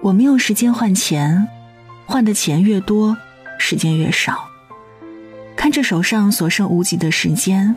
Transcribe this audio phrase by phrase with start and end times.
[0.00, 1.48] 我们用时间换钱，
[2.06, 3.16] 换的钱越多，
[3.58, 4.48] 时间越少。
[5.56, 7.74] 看着手上所剩无几的时间，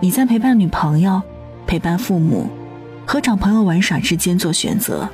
[0.00, 1.20] 你在陪伴女朋友、
[1.66, 2.48] 陪伴父母
[3.06, 5.08] 和找朋友玩耍之间做选择。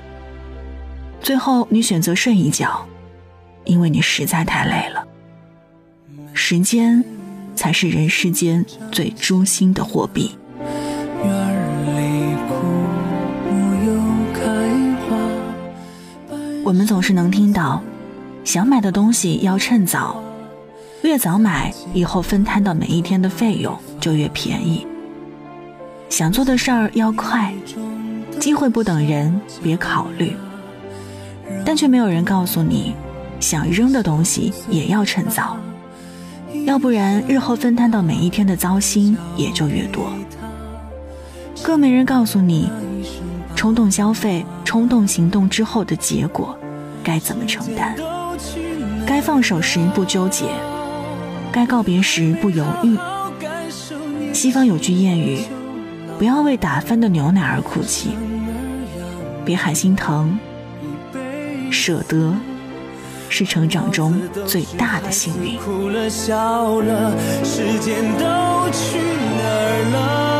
[1.21, 2.87] 最后，你选择睡一觉，
[3.65, 5.05] 因为你实在太累了。
[6.33, 7.05] 时间，
[7.55, 10.37] 才是人世间最诛心的货币。
[16.71, 17.83] 我们总是能听到，
[18.45, 20.23] 想买的东西要趁早，
[21.03, 24.87] 越早买，以后分摊到每一天的费用就越便宜。
[26.09, 27.53] 想做的事儿要快，
[28.39, 30.37] 机会不等人，别考虑。
[31.65, 32.95] 但却没有人告诉你，
[33.41, 35.57] 想扔的东西也要趁早，
[36.67, 40.13] 要不然日后分摊到每一天的糟心也就越多。
[41.65, 42.71] 更没人告诉你，
[43.61, 46.59] 冲动消费、冲动行动之后的结果。
[47.05, 47.95] 该怎么承担？
[49.07, 50.47] 该放手时不纠结，
[51.53, 52.97] 该告别时不犹豫。
[54.33, 55.41] 西方有句谚语
[56.17, 58.13] ：“不要为打翻的牛奶而哭泣，
[59.45, 60.39] 别喊心疼。
[61.71, 62.33] 舍得
[63.29, 65.59] 是成长中最大的幸运。”
[67.45, 68.99] 时间都去
[69.37, 69.45] 哪
[69.93, 70.40] 了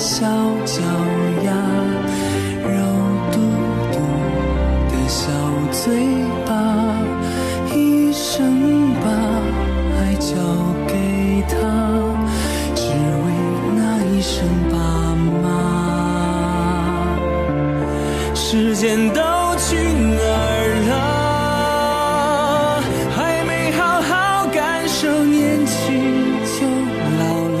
[0.00, 0.24] 小
[0.64, 0.80] 脚
[1.44, 1.52] 丫
[2.64, 2.72] 肉
[3.30, 3.34] 嘟
[3.92, 3.94] 嘟
[4.88, 5.30] 的小
[5.70, 5.84] 嘴
[6.46, 6.50] 巴
[7.74, 9.04] 一生把
[9.98, 10.32] 爱交
[10.86, 11.52] 给他
[12.74, 13.24] 只为
[13.76, 14.32] 那一声
[14.70, 14.74] 爸
[15.42, 15.44] 妈。
[18.34, 19.20] 时间都
[19.58, 20.90] 去哪儿了？
[23.14, 26.66] 还没好好感受年轻就
[27.18, 27.22] 老
[27.58, 27.60] 了。